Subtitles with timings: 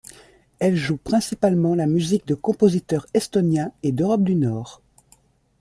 [0.57, 4.81] Elle joue principalement la musique de compositeurs estoniens et d’Europe du Nord.